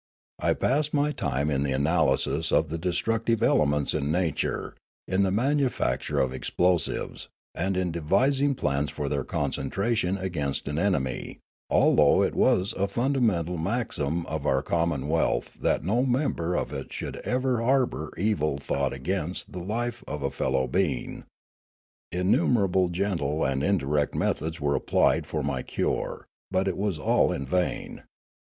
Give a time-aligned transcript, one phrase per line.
[0.39, 4.73] I passed my time in the analysis of the destructive elements in nature,
[5.07, 10.79] in the manufac ture of explosives, and in devising plans for their concentration against an
[10.79, 11.37] enemy,
[11.69, 16.91] although it was a fundamental maxim of our commonwealth that no mem ber of it
[16.91, 21.25] should ever harbour evil thought against the life of a fellow being.
[22.11, 27.45] Innumerable gentle and indirect methods were applied for my cure; but it was all in
[27.45, 28.01] vain.